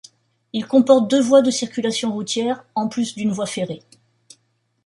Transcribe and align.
Il 0.51 0.65
comporte 0.65 1.11
deux 1.11 1.21
voies 1.21 1.43
de 1.43 1.51
circulation 1.51 2.11
routière, 2.11 2.65
en 2.73 2.87
plus 2.89 3.13
d'une 3.13 3.29
voie 3.31 3.45
ferrée. 3.45 3.83